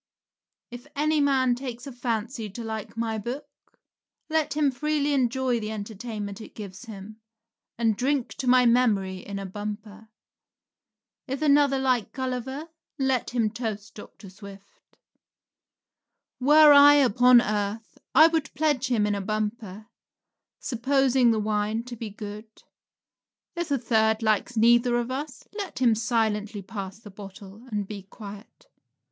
If 0.71 0.87
any 0.95 1.21
man 1.21 1.53
takes 1.53 1.85
a 1.85 1.91
fancy 1.91 2.49
to 2.49 2.63
like 2.63 2.97
my 2.97 3.19
book, 3.19 3.45
let 4.31 4.55
him 4.55 4.71
freely 4.71 5.13
enjoy 5.13 5.59
the 5.59 5.69
entertainment 5.71 6.41
it 6.41 6.55
gives 6.55 6.85
him, 6.85 7.21
and 7.77 7.95
drink 7.95 8.29
to 8.37 8.47
my 8.47 8.65
memory 8.65 9.17
in 9.19 9.37
a 9.37 9.45
bumper. 9.45 10.09
If 11.27 11.43
another 11.43 11.77
likes 11.77 12.09
Gulliver, 12.13 12.69
let 12.97 13.29
him 13.29 13.51
toast 13.51 13.93
Dr. 13.93 14.31
Swift. 14.31 14.97
Were 16.39 16.73
I 16.73 16.95
upon 16.95 17.39
earth 17.39 17.99
I 18.15 18.25
would 18.25 18.51
pledge 18.55 18.87
him 18.87 19.05
in 19.05 19.13
a 19.13 19.21
bumper, 19.21 19.85
supposing 20.59 21.29
the 21.29 21.37
wine 21.37 21.83
to 21.83 21.95
be 21.95 22.09
good. 22.09 22.63
If 23.55 23.69
a 23.69 23.77
third 23.77 24.23
likes 24.23 24.57
neither 24.57 24.95
of 24.97 25.11
us, 25.11 25.43
let 25.55 25.77
him 25.77 25.93
silently 25.93 26.63
pass 26.63 26.97
the 26.97 27.11
bottle 27.11 27.67
and 27.69 27.85
be 27.87 28.01
quiet. 28.01 28.65